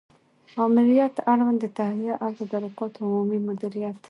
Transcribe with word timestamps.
آمریت 0.63 1.15
اړوند 1.31 1.57
د 1.61 1.65
تهیه 1.77 2.13
او 2.23 2.29
تدارکاتو 2.39 2.99
عمومي 3.07 3.39
مدیریت 3.47 3.97